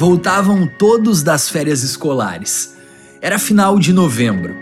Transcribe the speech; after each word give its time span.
Voltavam 0.00 0.66
todos 0.66 1.22
das 1.22 1.50
férias 1.50 1.82
escolares. 1.82 2.74
Era 3.20 3.38
final 3.38 3.78
de 3.78 3.92
novembro. 3.92 4.56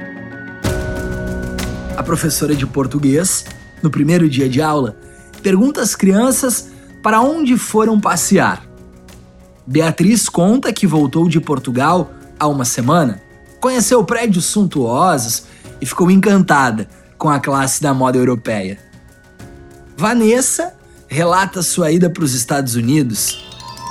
A 1.96 2.02
professora 2.02 2.56
de 2.56 2.66
português, 2.66 3.44
no 3.80 3.88
primeiro 3.88 4.28
dia 4.28 4.48
de 4.48 4.60
aula, 4.60 4.98
pergunta 5.40 5.80
às 5.80 5.94
crianças 5.94 6.70
para 7.04 7.20
onde 7.20 7.56
foram 7.56 8.00
passear. 8.00 8.68
Beatriz 9.64 10.28
conta 10.28 10.72
que 10.72 10.88
voltou 10.88 11.28
de 11.28 11.40
Portugal 11.40 12.10
há 12.36 12.48
uma 12.48 12.64
semana, 12.64 13.22
conheceu 13.60 14.02
prédios 14.02 14.46
suntuosos 14.46 15.44
e 15.80 15.86
ficou 15.86 16.10
encantada 16.10 16.88
com 17.16 17.30
a 17.30 17.38
classe 17.38 17.80
da 17.80 17.94
moda 17.94 18.18
europeia. 18.18 18.76
Vanessa 19.96 20.74
relata 21.06 21.62
sua 21.62 21.92
ida 21.92 22.10
para 22.10 22.24
os 22.24 22.34
Estados 22.34 22.74
Unidos. 22.74 23.47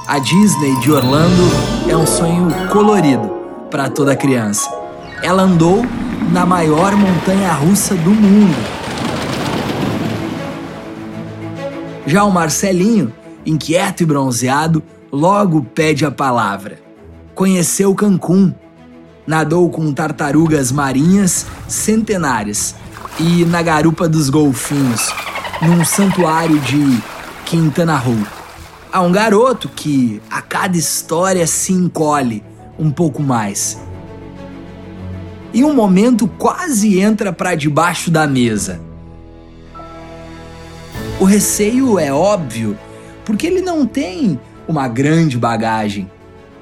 A 0.07 0.19
Disney 0.19 0.73
de 0.79 0.89
Orlando 0.89 1.43
é 1.89 1.93
um 1.97 2.07
sonho 2.07 2.47
colorido 2.69 3.27
para 3.69 3.89
toda 3.89 4.15
criança. 4.15 4.69
Ela 5.21 5.43
andou 5.43 5.86
na 6.32 6.45
maior 6.45 6.95
montanha 6.95 7.51
russa 7.51 7.93
do 7.93 8.11
mundo. 8.11 8.55
Já 12.05 12.23
o 12.23 12.32
Marcelinho, 12.32 13.13
inquieto 13.46 14.04
e 14.04 14.05
bronzeado, 14.05 14.82
logo 15.11 15.61
pede 15.61 16.05
a 16.05 16.11
palavra. 16.11 16.79
Conheceu 17.35 17.93
Cancún, 17.93 18.54
nadou 19.27 19.69
com 19.69 19.91
tartarugas 19.91 20.71
marinhas 20.71 21.46
centenárias 21.68 22.75
e 23.19 23.43
na 23.43 23.61
garupa 23.61 24.07
dos 24.07 24.29
golfinhos, 24.29 25.13
num 25.61 25.83
santuário 25.83 26.57
de 26.60 26.97
Quintana 27.43 27.97
Roo. 27.97 28.36
Há 28.91 29.01
um 29.01 29.11
garoto 29.11 29.68
que 29.68 30.21
a 30.29 30.41
cada 30.41 30.77
história 30.77 31.46
se 31.46 31.73
encolhe 31.73 32.43
um 32.80 32.89
pouco 32.89 33.21
mais. 33.21 33.77
Em 35.53 35.63
um 35.63 35.73
momento 35.73 36.27
quase 36.27 36.99
entra 36.99 37.33
para 37.33 37.55
debaixo 37.55 38.09
da 38.09 38.25
mesa. 38.25 38.80
O 41.19 41.25
receio 41.25 41.99
é 41.99 42.13
óbvio, 42.13 42.77
porque 43.25 43.47
ele 43.47 43.61
não 43.61 43.85
tem 43.85 44.39
uma 44.67 44.88
grande 44.88 45.38
bagagem, 45.38 46.09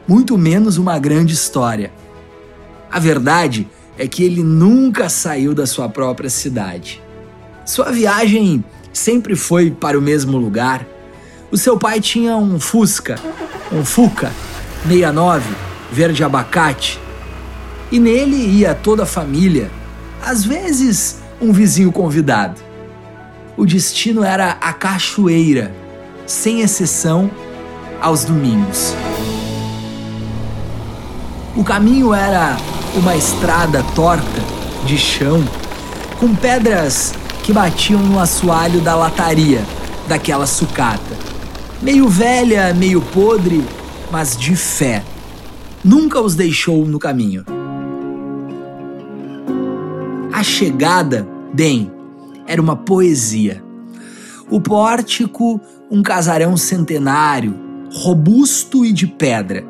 muito 0.07 0.37
menos 0.37 0.77
uma 0.77 0.97
grande 0.97 1.33
história. 1.33 1.91
A 2.89 2.99
verdade 2.99 3.67
é 3.97 4.07
que 4.07 4.23
ele 4.23 4.41
nunca 4.41 5.09
saiu 5.09 5.53
da 5.53 5.67
sua 5.67 5.89
própria 5.89 6.29
cidade. 6.29 7.01
Sua 7.65 7.91
viagem 7.91 8.63
sempre 8.93 9.35
foi 9.35 9.71
para 9.71 9.97
o 9.97 10.01
mesmo 10.01 10.37
lugar. 10.37 10.87
O 11.55 11.57
seu 11.57 11.79
pai 11.79 12.01
tinha 12.01 12.35
um 12.35 12.59
Fusca, 12.59 13.17
um 13.71 13.85
Fuca 13.85 14.29
69, 14.83 15.55
verde 15.89 16.21
abacate, 16.21 16.99
e 17.89 17.97
nele 17.97 18.35
ia 18.35 18.75
toda 18.75 19.03
a 19.03 19.05
família, 19.05 19.71
às 20.21 20.43
vezes 20.43 21.21
um 21.39 21.53
vizinho 21.53 21.93
convidado. 21.93 22.59
O 23.55 23.65
destino 23.65 24.21
era 24.21 24.57
a 24.59 24.73
cachoeira, 24.73 25.73
sem 26.25 26.59
exceção 26.59 27.31
aos 28.01 28.25
domingos. 28.25 28.93
O 31.55 31.63
caminho 31.63 32.13
era 32.13 32.57
uma 32.95 33.15
estrada 33.15 33.81
torta 33.95 34.41
de 34.85 34.97
chão, 34.97 35.41
com 36.19 36.35
pedras 36.35 37.13
que 37.43 37.53
batiam 37.53 38.01
no 38.01 38.19
assoalho 38.19 38.81
da 38.81 38.93
lataria 38.93 39.63
daquela 40.05 40.45
sucata. 40.45 41.24
Meio 41.85 42.09
velha, 42.09 42.73
meio 42.73 42.99
podre, 42.99 43.63
mas 44.11 44.35
de 44.35 44.55
fé. 44.55 45.03
Nunca 45.83 46.19
os 46.19 46.33
deixou 46.33 46.83
no 46.83 46.97
caminho. 46.97 47.45
A 50.33 50.41
chegada, 50.41 51.27
bem, 51.53 51.91
era 52.47 52.59
uma 52.59 52.75
poesia. 52.75 53.63
O 54.49 54.59
pórtico, 54.59 55.61
um 55.91 56.01
casarão 56.01 56.57
centenário, 56.57 57.53
robusto 57.93 58.83
e 58.83 58.91
de 58.91 59.05
pedra, 59.05 59.63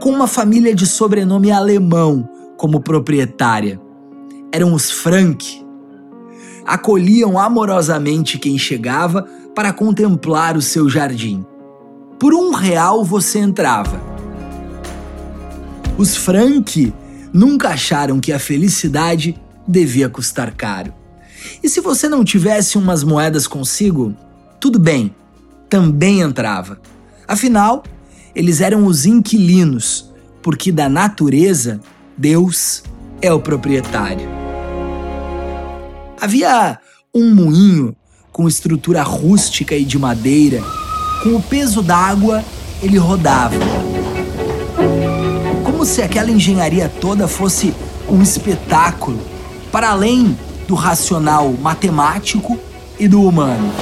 com 0.00 0.10
uma 0.10 0.26
família 0.26 0.74
de 0.74 0.84
sobrenome 0.84 1.52
alemão 1.52 2.28
como 2.56 2.80
proprietária. 2.80 3.80
Eram 4.50 4.74
os 4.74 4.90
Frank. 4.90 5.64
Acolhiam 6.66 7.38
amorosamente 7.38 8.36
quem 8.36 8.58
chegava 8.58 9.24
para 9.56 9.72
contemplar 9.72 10.54
o 10.54 10.60
seu 10.60 10.86
jardim. 10.86 11.42
Por 12.20 12.34
um 12.34 12.52
real 12.52 13.02
você 13.02 13.38
entrava. 13.38 13.98
Os 15.96 16.14
Frank 16.14 16.92
nunca 17.32 17.70
acharam 17.70 18.20
que 18.20 18.34
a 18.34 18.38
felicidade 18.38 19.34
devia 19.66 20.10
custar 20.10 20.54
caro. 20.54 20.92
E 21.62 21.70
se 21.70 21.80
você 21.80 22.06
não 22.06 22.22
tivesse 22.22 22.76
umas 22.76 23.02
moedas 23.02 23.46
consigo, 23.46 24.14
tudo 24.60 24.78
bem, 24.78 25.14
também 25.70 26.20
entrava. 26.20 26.78
Afinal, 27.26 27.82
eles 28.34 28.60
eram 28.60 28.84
os 28.84 29.06
inquilinos, 29.06 30.12
porque 30.42 30.70
da 30.70 30.86
natureza, 30.86 31.80
Deus 32.14 32.82
é 33.22 33.32
o 33.32 33.40
proprietário. 33.40 34.28
Havia 36.20 36.78
um 37.14 37.34
moinho 37.34 37.96
com 38.36 38.46
estrutura 38.46 39.02
rústica 39.02 39.74
e 39.74 39.82
de 39.82 39.98
madeira. 39.98 40.62
Com 41.22 41.36
o 41.36 41.42
peso 41.42 41.80
d'água, 41.80 42.44
ele 42.82 42.98
rodava. 42.98 43.56
Como 45.64 45.86
se 45.86 46.02
aquela 46.02 46.30
engenharia 46.30 46.92
toda 47.00 47.26
fosse 47.26 47.72
um 48.06 48.20
espetáculo, 48.20 49.18
para 49.72 49.88
além 49.88 50.38
do 50.68 50.74
racional 50.74 51.50
matemático 51.54 52.58
e 52.98 53.08
do 53.08 53.22
humano. 53.22 53.72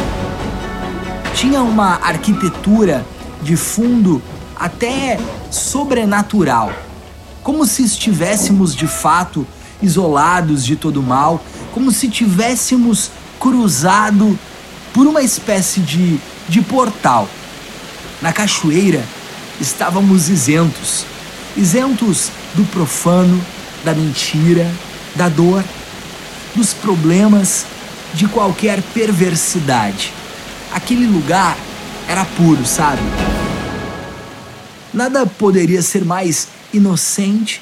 Tinha 1.35 1.61
uma 1.61 1.97
arquitetura 1.97 3.05
de 3.43 3.57
fundo 3.57 4.23
até 4.55 5.19
sobrenatural, 5.51 6.73
como 7.43 7.67
se 7.67 7.83
estivéssemos 7.83 8.73
de 8.73 8.87
fato 8.87 9.45
isolados 9.83 10.65
de 10.65 10.77
todo 10.77 11.03
mal, 11.03 11.43
como 11.73 11.91
se 11.91 12.09
tivéssemos 12.09 13.11
cruzado 13.45 14.39
por 14.95 15.07
uma 15.07 15.21
espécie 15.21 15.81
de, 15.81 16.19
de 16.49 16.63
portal. 16.63 17.29
Na 18.23 18.33
cachoeira 18.33 19.05
estávamos 19.61 20.31
isentos, 20.31 21.05
isentos 21.55 22.31
do 22.55 22.65
profano, 22.65 23.39
da 23.85 23.93
mentira, 23.93 24.67
da 25.15 25.29
dor, 25.29 25.63
dos 26.57 26.73
problemas, 26.73 27.67
de 28.15 28.27
qualquer 28.29 28.81
perversidade. 28.95 30.11
Aquele 30.73 31.07
lugar 31.07 31.55
era 32.09 32.25
puro, 32.25 32.65
sabe? 32.65 33.03
Nada 34.91 35.27
poderia 35.27 35.83
ser 35.83 36.03
mais 36.03 36.49
inocente 36.73 37.61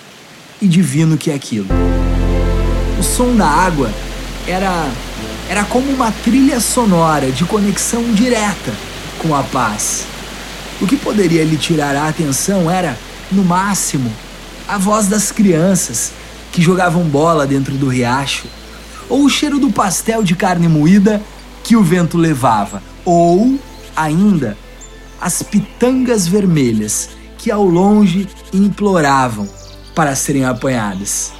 e 0.61 0.69
divino 0.69 1.19
que 1.19 1.33
aquilo. 1.33 1.67
O 3.01 3.03
som 3.03 3.35
da 3.35 3.49
água 3.49 3.91
era 4.47 4.89
era 5.53 5.65
como 5.67 5.91
uma 5.91 6.11
trilha 6.11 6.59
sonora 6.61 7.31
de 7.31 7.45
conexão 7.45 8.11
direta 8.15 8.73
com 9.19 9.35
a 9.35 9.43
paz. 9.43 10.07
O 10.81 10.87
que 10.87 10.97
poderia 10.97 11.45
lhe 11.45 11.59
tirar 11.59 11.95
a 11.95 12.09
atenção 12.09 12.71
era, 12.71 12.99
no 13.31 13.45
máximo, 13.45 14.11
a 14.67 14.79
voz 14.79 15.09
das 15.09 15.31
crianças 15.31 16.11
que 16.51 16.63
jogavam 16.63 17.05
bola 17.05 17.47
dentro 17.47 17.75
do 17.75 17.87
riacho, 17.87 18.47
ou 19.11 19.27
o 19.27 19.29
cheiro 19.29 19.59
do 19.59 19.71
pastel 19.71 20.23
de 20.23 20.35
carne 20.35 20.69
moída 20.69 21.21
que 21.63 21.77
o 21.77 21.83
vento 21.83 22.17
levava, 22.17 22.83
ou 23.05 23.59
ainda 23.95 24.57
as 25.21 25.43
pitangas 25.43 26.27
vermelhas 26.27 27.11
que 27.37 27.51
ao 27.51 27.67
longe 27.67 28.27
imploravam 28.55 29.47
para 29.95 30.17
serem 30.17 30.47
apanhadas. 30.47 31.31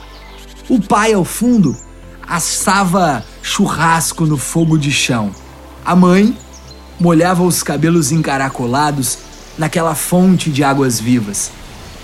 O 0.69 0.79
pai, 0.79 1.15
ao 1.15 1.25
fundo, 1.25 1.75
assava 2.29 3.25
churrasco 3.43 4.25
no 4.25 4.39
fogo 4.39 4.79
de 4.79 4.91
chão. 4.91 5.35
A 5.85 5.97
mãe 5.97 6.37
molhava 6.99 7.43
os 7.43 7.63
cabelos 7.63 8.13
encaracolados 8.13 9.19
naquela 9.59 9.95
fonte 9.95 10.51
de 10.51 10.63
águas 10.63 11.01
vivas. 11.01 11.51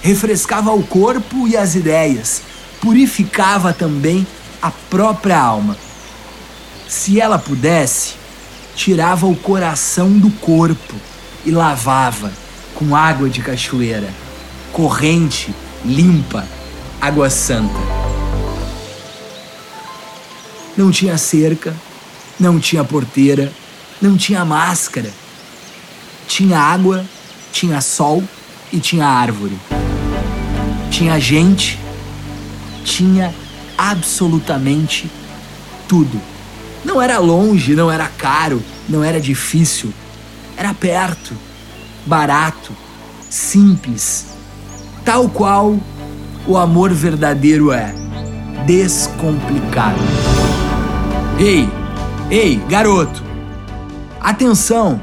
Refrescava 0.02 0.72
o 0.72 0.82
corpo 0.82 1.46
e 1.46 1.56
as 1.56 1.74
ideias, 1.74 2.42
purificava 2.80 3.72
também 3.72 4.26
a 4.60 4.70
própria 4.70 5.38
alma. 5.38 5.76
Se 6.88 7.20
ela 7.20 7.38
pudesse, 7.38 8.14
tirava 8.74 9.26
o 9.26 9.36
coração 9.36 10.10
do 10.18 10.30
corpo 10.30 10.94
e 11.44 11.50
lavava 11.50 12.32
com 12.74 12.94
água 12.94 13.28
de 13.28 13.42
cachoeira, 13.42 14.08
corrente, 14.72 15.54
limpa, 15.84 16.46
água 17.00 17.28
santa. 17.28 17.97
Não 20.78 20.92
tinha 20.92 21.18
cerca, 21.18 21.74
não 22.38 22.60
tinha 22.60 22.84
porteira, 22.84 23.52
não 24.00 24.16
tinha 24.16 24.44
máscara. 24.44 25.10
Tinha 26.28 26.56
água, 26.56 27.04
tinha 27.50 27.80
sol 27.80 28.22
e 28.72 28.78
tinha 28.78 29.04
árvore. 29.04 29.58
Tinha 30.88 31.18
gente, 31.18 31.80
tinha 32.84 33.34
absolutamente 33.76 35.10
tudo. 35.88 36.20
Não 36.84 37.02
era 37.02 37.18
longe, 37.18 37.74
não 37.74 37.90
era 37.90 38.06
caro, 38.06 38.62
não 38.88 39.02
era 39.02 39.20
difícil. 39.20 39.92
Era 40.56 40.72
perto, 40.72 41.34
barato, 42.06 42.70
simples, 43.28 44.26
tal 45.04 45.28
qual 45.28 45.76
o 46.46 46.56
amor 46.56 46.92
verdadeiro 46.92 47.72
é 47.72 47.92
descomplicado. 48.64 49.98
Ei, 51.40 51.68
ei, 52.32 52.56
garoto, 52.68 53.22
atenção, 54.20 55.00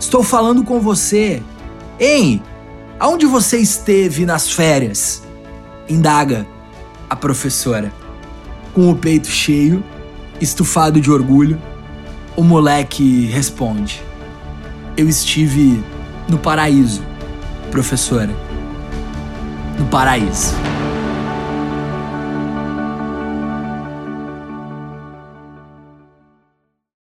estou 0.00 0.20
falando 0.20 0.64
com 0.64 0.80
você. 0.80 1.40
Ei, 1.96 2.42
aonde 2.98 3.24
você 3.24 3.58
esteve 3.58 4.26
nas 4.26 4.50
férias? 4.50 5.22
Indaga 5.88 6.44
a 7.08 7.14
professora. 7.14 7.92
Com 8.74 8.90
o 8.90 8.96
peito 8.96 9.28
cheio, 9.28 9.82
estufado 10.40 11.00
de 11.00 11.08
orgulho, 11.08 11.56
o 12.36 12.42
moleque 12.42 13.26
responde: 13.26 14.02
Eu 14.96 15.08
estive 15.08 15.80
no 16.28 16.36
paraíso, 16.36 17.00
professora. 17.70 18.34
No 19.78 19.86
paraíso. 19.86 20.52